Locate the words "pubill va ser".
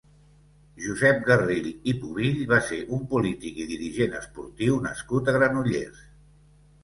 2.05-2.79